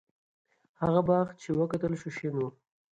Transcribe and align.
هغه 0.81 1.01
باغ 1.09 1.27
چې 1.41 1.49
وکتل 1.59 1.93
شو، 2.01 2.09
شین 2.17 2.33
و. 2.39 2.47